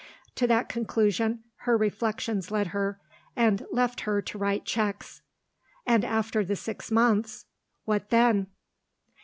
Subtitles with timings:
[0.33, 2.97] To that conclusion her reflections led her,
[3.35, 5.21] and left her to write cheques.
[5.85, 7.45] And after the six months
[7.85, 8.47] what then?